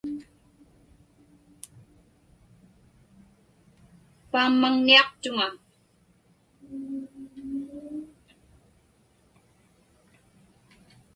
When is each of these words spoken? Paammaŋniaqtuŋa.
Paammaŋniaqtuŋa. 4.31 5.47